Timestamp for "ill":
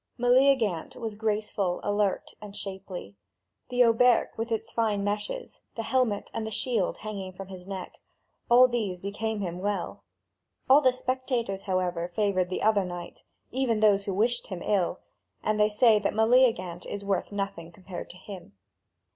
14.63-14.97